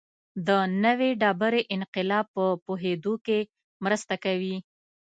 د 0.47 0.49
نوې 0.83 1.09
ډبرې 1.21 1.61
انقلاب 1.75 2.25
په 2.35 2.43
پوهېدو 2.65 3.13
کې 3.25 3.39
مرسته 3.85 4.15
کوي. 4.23 4.57